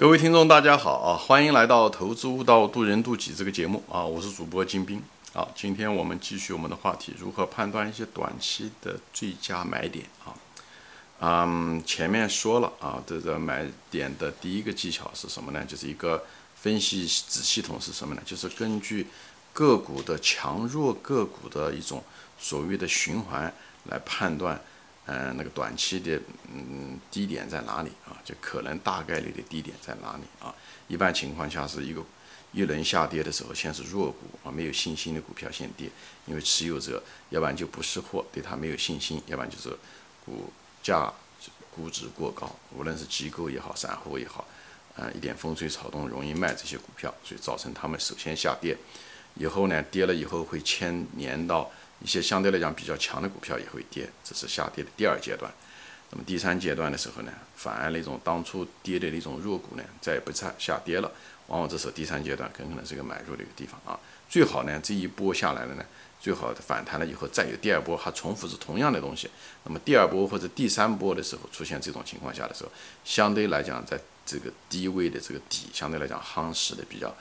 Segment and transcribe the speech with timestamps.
[0.00, 1.08] 各位听众，大家好啊！
[1.14, 4.02] 欢迎来到《投资悟道，渡人渡己》这个节目啊！
[4.02, 5.02] 我是主播金兵
[5.34, 5.46] 啊！
[5.54, 10.32] 今天我们继续我们的话题，如何判断一些短期的最佳买点啊？
[11.20, 15.62] 嗯，前面说了啊，这个买点的第一个技巧是什么呢？
[15.66, 16.24] 就是一个
[16.56, 18.22] 分析子系统是什么呢？
[18.24, 19.06] 就是根据
[19.52, 22.02] 个股的强弱、个股的一种
[22.38, 23.52] 所谓的循环
[23.90, 24.58] 来判断。
[25.12, 26.20] 嗯，那个短期的
[26.54, 28.14] 嗯低点在哪里啊？
[28.24, 30.54] 就可能大概率的低点在哪里啊？
[30.86, 32.00] 一般情况下是一个
[32.52, 35.90] 一轮下跌的时候，先是弱股啊，没有信心的股票先跌，
[36.26, 39.76] 因为持有者要不然就不识货，对它没有信心，要不然就是
[40.24, 41.12] 股价
[41.74, 44.46] 估值过高，无论是机构也好，散户也好，
[44.94, 48.76] 啊，一点风吹草动容易卖这些股票，所以造成他们首先下跌，
[49.34, 51.68] 以后呢跌了以后会牵连到。
[52.02, 55.52] 一些相对来讲比较强的股票也会跌，这是下跌的第二阶段。
[56.10, 61.12] 那么第三阶段的时候呢，反而那种当初跌的那种弱股呢，再也不再下跌了。
[61.46, 63.98] 往往这时候第三阶段很可能是一个买入的一个地方啊。
[64.28, 65.84] 最好呢，这一波下来了呢，
[66.20, 69.30] 最好反弹了以后再有第二波，还重复是同样的东西。
[69.64, 72.70] 那么第二波或者第三波的时候出现这种情况下的时候，
[73.04, 77.14] 相对来讲在这个低位的这个底，相对来讲夯实的比较。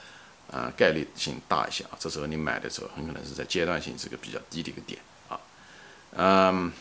[0.51, 5.39] 啊，概率性大一些啊，这时候你买的时候很可能是在阶段性这个比较低的一个点啊。
[6.15, 6.71] 嗯，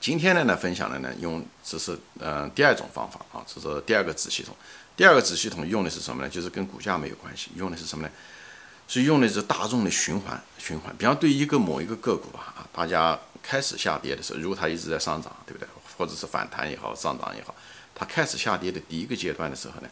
[0.00, 4.56] 今天呢呢分享的呢用这是嗯第二种方法啊，这是第二个子系统。
[4.94, 6.28] 第二个子系统用的是什么呢？
[6.28, 8.12] 就是跟股价没有关系，用的是什么呢？
[8.86, 10.94] 是用的是大众的循环循环。
[10.98, 15.66] 比方对一个某一个个股啊，大家开始下跌的时候，如果它一直在上涨，对不对？
[15.96, 17.54] 或者是反弹也好，上涨也好，
[17.94, 19.88] 它开始下跌的第一个阶段的时候呢？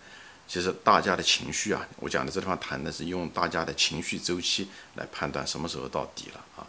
[0.51, 6.67] 其实大家的情绪啊，我讲的这地方谈的是用大家的情绪周期来判断什么时候到底了啊，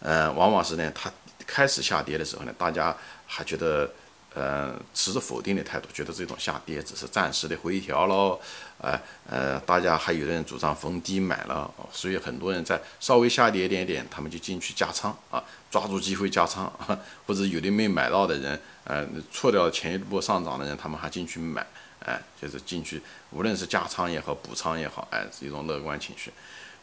[0.00, 1.12] 呃，往往是呢，它
[1.46, 3.90] 开始下跌的时候呢，大家还觉得。
[4.34, 8.38] 呃，持着否定的态度，觉得这种下跌只是暂时的回调喽，
[8.78, 16.70] 呃呃，大家还有的人主张逢低买了，所以很多人在稍微下跌一点点，他们就进去加仓啊，抓住机会加仓，
[17.26, 21.66] 或者有的没买到的人，呃，错掉前一波上涨的人，他们还进去买，
[22.08, 26.32] 哎，就是进去，无论是加仓也好，补仓也好，哎，是一种乐观情绪。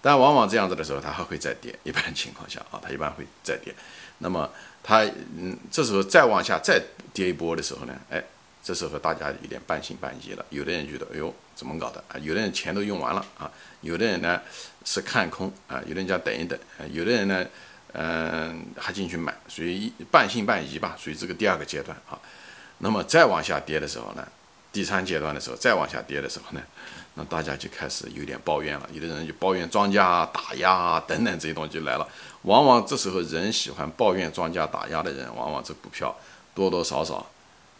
[0.01, 1.73] 但往往这样子的时候，它还会再跌。
[1.83, 3.73] 一般情况下啊，它一般会再跌。
[4.19, 4.47] 那么
[4.83, 5.03] 它
[5.35, 6.79] 嗯，这时候再往下再
[7.11, 8.23] 跌一波的时候呢，哎，
[8.63, 10.45] 这时候大家有点半信半疑了。
[10.51, 12.19] 有的人觉得，哎呦，怎么搞的啊？
[12.19, 13.51] 有的人钱都用完了啊。
[13.81, 14.39] 有的人呢
[14.83, 16.85] 是看空啊，有的人叫等一等啊。
[16.91, 17.43] 有的人呢，
[17.93, 22.19] 嗯，还进去买，属于半信半疑吧，属于这个第二个阶段啊。
[22.77, 24.27] 那么再往下跌的时候呢，
[24.75, 26.61] 第三阶段的时候，再往下跌的时候呢？
[27.13, 32.05] 那大家就开始有点抱怨了，有的人就抱怨庄家打压啊等等这些东西就来了。
[32.41, 36.13] 往往这时候人喜欢抱怨庄家打压的人，往往这股票
[36.53, 37.25] 多多少少，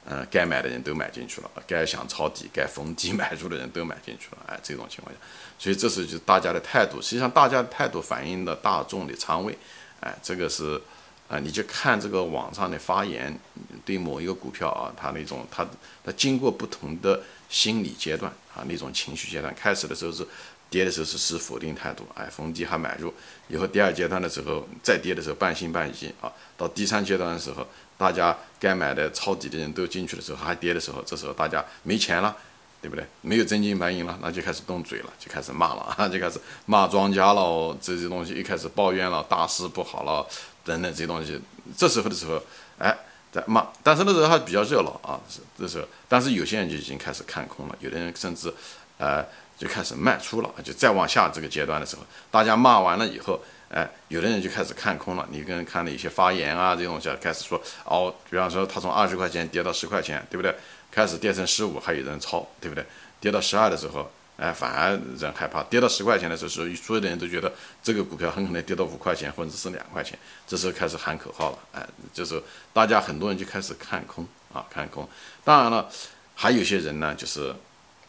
[0.06, 4.38] 嗯，该买的人都买进去了，该想抄底、该逢低买入的人都买进去了。
[4.48, 5.20] 哎，这种情况下，
[5.60, 9.58] 所以这时候就大家的态度，实际上大家的态度反映了大众的仓位。
[10.00, 10.82] 哎，这个是。
[11.28, 13.38] 啊，你就看这个网上的发言，
[13.84, 15.66] 对某一个股票啊，它那种它
[16.04, 20.28] 它经过不同的心理阶段啊，那种情绪阶段，开始的时候是
[20.70, 23.12] 跌的时候是持否定态度，哎，逢低还买入，
[23.48, 27.66] 以后第二阶段的时候再跌的时候半信半疑啊，到第三阶段的时候，
[27.98, 32.36] 大家该买的抄底的人都进去的时候还跌的时候，这时候大家没钱了，
[32.82, 33.04] 对不对？
[33.22, 40.28] 没有真金白银了，那就开始动嘴了，就开始骂了啊， 就开始骂庄家了，这些东西一开始抱怨了，大势不好了。
[40.66, 41.40] 等等这些东西，
[41.78, 42.42] 这时候的时候，
[42.80, 42.98] 哎，
[43.32, 48.52] 在骂，但是那时候还比较热闹啊，是这时候，但是有些人就已经开始看空了，有的人甚至，
[48.98, 49.24] 呃，
[49.58, 53.40] 就开始卖出了，就再往下这个阶段的时候，大家骂完了以后，
[53.70, 60.56] 哎，有的人就开始看空了，你跟看了一些发言啊，这种东西开始说，哦，比方说他从二十块钱跌到十块钱，对不对？
[60.92, 62.86] 开始跌成十五，还有人抄，对不对？
[63.20, 64.10] 跌到十二的时候。
[64.38, 67.50] 哎，反而人害怕，跌到十块钱的时候，所有的人都觉得
[67.82, 71.60] 这个股票很可能跌到五块钱或者是两块钱，这时候开始喊口号了。
[71.72, 72.42] 哎，这时候
[72.74, 75.08] 大家很多人就开始看空啊，看空。
[75.46, 75.90] 当然了，
[76.36, 77.56] 还有些人呢，就是，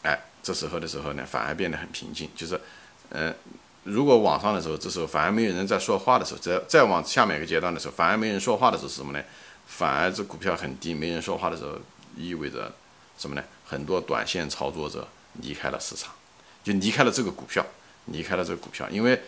[0.02, 2.28] 哎，这时候的时候呢，反而变得很平静。
[2.34, 2.60] 就是，
[3.10, 3.32] 嗯，
[3.84, 9.24] 如果网上的时候，这时候反而没有人在说话的时候，再再往下面一个阶段的时候，反而没人说话的时候是什么呢？
[9.68, 11.78] 反而这股票很低，没人说话的时候，
[12.16, 12.72] 意味着
[13.16, 13.44] 什么呢？
[13.64, 15.06] 很多短线操作者。
[15.42, 16.12] 离开了市场，
[16.64, 17.64] 就离开了这个股票，
[18.06, 19.20] 离开了这个股票，因为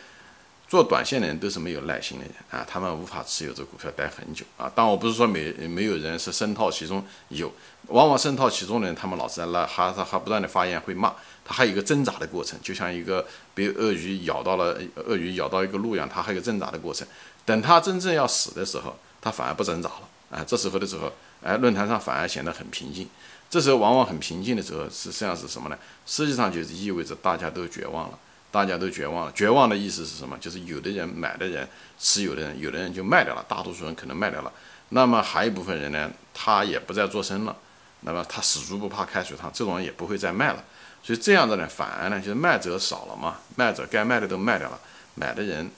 [0.69, 4.70] 做短线的人都是没有耐心的人啊，他们无法持有这个股票待很久啊。
[4.75, 7.50] 当然，我不是说没没有人是深套其中，有，
[7.87, 11.14] 往往深套其中的人，他们老是在那还还还不断的发言会骂，
[11.44, 17.08] 他还有一个挣扎的过程，就像一个被鳄鱼咬到了，鳄鱼咬到一个鹿一样，他还有挣扎的过程。
[17.46, 20.44] 等他真正要死的时候，他反而不挣扎了啊。
[20.46, 21.11] 这时候的时候，
[21.43, 23.08] 哎，论坛上反而显得很平静。
[23.50, 25.79] 这时候往往很平静的时候，实际上是什么呢？
[26.05, 28.19] 实际上就是意味着大家都绝望了，
[28.50, 29.32] 大家都绝望了。
[29.32, 30.37] 绝望的意思是什么？
[30.38, 31.67] 就是有的人买的人
[31.99, 34.52] 持有的人，有的人就卖掉了，大多数人可能卖掉了。
[34.90, 37.56] 那么还有一部分人呢，他也不再做声了。
[38.00, 40.62] 那么他死猪不怕开水烫，这种人也不会再卖了。
[41.02, 44.79] 所以这样的呢，反而呢，就是卖者少了嘛，卖者该卖的都卖掉了，
[45.14, 45.70] 买的人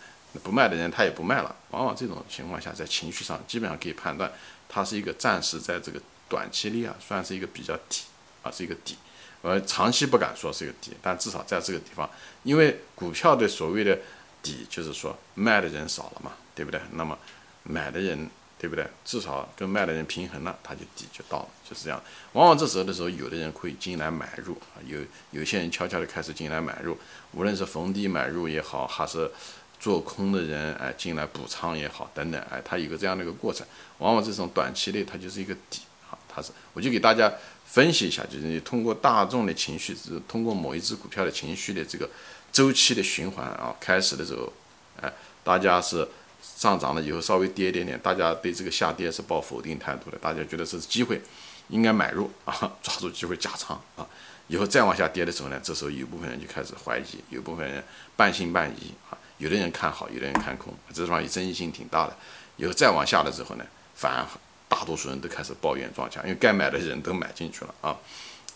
[0.43, 1.55] 不卖的人他也不卖了。
[1.71, 4.31] 往往这种情况下，在情绪上基本上可以判断，
[4.71, 8.05] 它是一个暂时在这个短期内啊，算是一个比较底
[8.43, 8.97] 啊，是一个底。
[9.43, 12.09] 呃，长期不敢说是一个底，但至少在这个地方，
[12.45, 13.99] 因为股票的所谓的
[14.43, 16.81] 底，就是说卖的人少了嘛，对不对？
[16.93, 17.19] 那么
[17.65, 18.31] 买的人。
[18.61, 18.87] 对不对？
[19.07, 21.99] 至少跟卖的人平衡了，它就底就到了，就是这样。
[22.35, 25.01] 往往这时候的时候，有的人会进来买入，有
[25.31, 26.99] 有些人悄悄的开始进来买入，
[27.33, 29.31] 无论是逢低买入也好，还是
[29.81, 33.67] 做空的人哎进来补仓也好，等等哎，它有个这样的一个过程。
[33.99, 37.33] 往往这种短期内它就是一个底啊，它是我就给大家
[37.65, 42.09] 分析一下，就是你通过大众的情绪，是通过某一只股票的情绪的这个
[42.53, 44.53] 周期的循环啊，开始的时候
[45.01, 45.13] 哎，
[45.43, 46.07] 大家是。
[46.43, 51.21] 上涨了以后稍微跌一点点，大家对这个下跌是抱否定态度的，大家觉得这是机会，
[51.69, 54.07] 应该买入啊，抓住机会加仓啊。
[54.49, 57.85] 以后再往下跌的时候呢，这时候有部分人就开始怀疑，有部分人
[58.17, 62.17] 半信半疑啊，有的人看好，有的人看空，这地方也争议性挺大的。
[62.57, 63.65] 以后再往下的时候呢，
[63.97, 64.25] 反而
[64.69, 67.97] 大多数人都开始抱怨庄家，因为该买的人都买进去了啊，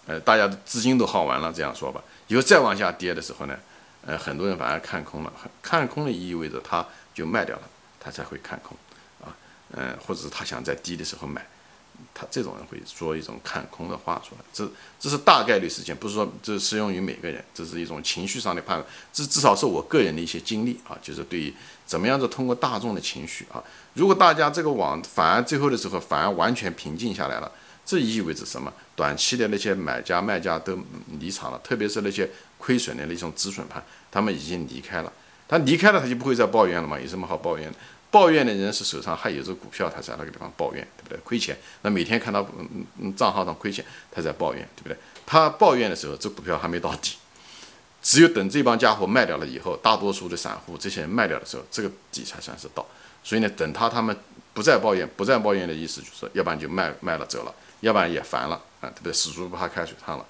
[0.07, 2.01] 呃，大家的资金都耗完了，这样说吧。
[2.29, 3.59] 以后再往下跌的时候呢，
[4.07, 7.63] 呃，很多人反而看空了，看空的意味着他就卖掉了。
[8.07, 8.77] 他才会看空，
[9.25, 9.35] 啊，
[9.73, 11.43] 嗯，或者是他想在低的时候买，
[12.13, 14.71] 他这种人会说一种看空的话出来，这
[15.01, 21.53] 这是大概率事件，不是说这适用于每个人，这是一种情绪上的判断，这至少是我个人的一些经历啊，就是对于
[21.85, 23.63] 怎么样子通过大众的情绪啊，
[23.95, 27.51] 如果大家这个网反而最后的时候反而完全平静下来了，
[27.85, 28.73] 这意味着什么？
[28.97, 30.79] 短期的那些买家卖家都
[31.19, 35.13] 离场了，特别是那些亏损的那种止损盘，他们已经离开了，
[35.49, 37.75] 他离开了他就不会再抱怨了嘛，有什么好抱怨的？
[38.11, 41.19] 抱怨的人是手上还有这股票，他在那个地方抱怨，对不对？
[41.25, 44.97] 亏钱，那每天看到嗯嗯账号上亏钱，他在抱怨，对不对？
[45.27, 47.17] 他抱怨的时候，这股票还没到底，
[48.01, 52.87] 只有等这帮家伙卖掉了以后，大多数的散户这些人卖掉的时候，这个底才算是到。
[53.25, 54.17] 所以呢，等他他们
[54.53, 59.13] 不再抱怨，不再抱怨的意思就是，要不然就卖卖了走了，要不然也烦了啊，对不对？
[59.13, 60.25] 死猪不怕开水烫了，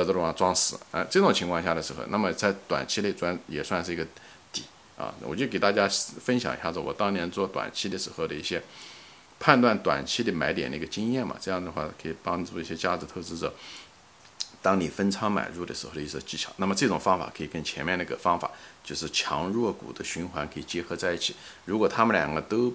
[0.00, 4.06] 在这地方装死啊，这种情况下的时候，那么在短期内赚也算是一个
[4.52, 4.64] 底。
[4.96, 5.88] 啊，我就给大家
[6.20, 8.62] 分享一下子我当年做短期的时候的一些
[9.40, 13.52] 判断短期的买点的一个经验嘛，这样的话可以帮助一些价值投资者，
[14.62, 16.52] 当你分仓买入的时候的一些技巧。
[16.58, 18.50] 那么这种方法可以跟前面那个方法，
[18.84, 21.34] 就是强弱股的循环可以结合在一起。
[21.64, 22.72] 如果他们两个都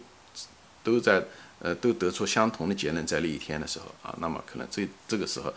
[0.83, 1.23] 都在
[1.59, 5.53] 呃都得出相同的结论在那一天的时候啊，那么可能这这个时候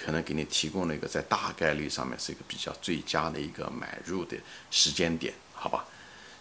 [0.00, 4.36] 可能给你提供了一个在大概率上面是一个比较最佳的一个买入的
[4.70, 5.34] 时间点。
[5.52, 5.84] 好吧，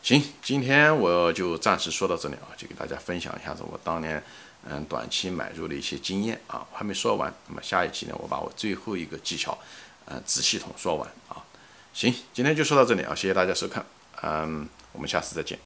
[0.03, 4.23] 行，今天我就暂时说到这里啊，就给大家分享一下子我当年
[4.67, 7.33] 嗯短期买入的一些经验啊，我还没说完。
[7.47, 9.57] 那么下一期呢，我把我最后一个技巧
[10.05, 11.43] 嗯子系统说完啊。
[11.93, 13.85] 行，今天就说到这里啊，谢谢大家收看，
[14.23, 15.55] 嗯，我们下次再见。